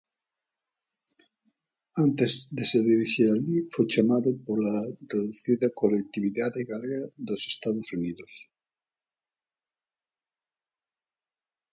[2.03, 4.75] Antes de se dirixir alí foi chamado pola
[5.13, 8.33] reducida colectividade galega dos Estados Unidos.